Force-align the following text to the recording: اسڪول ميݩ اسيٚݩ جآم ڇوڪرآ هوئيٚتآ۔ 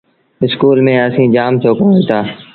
اسڪول 0.43 0.77
ميݩ 0.85 1.03
اسيٚݩ 1.05 1.33
جآم 1.35 1.53
ڇوڪرآ 1.61 1.85
هوئيٚتآ۔ 1.89 2.19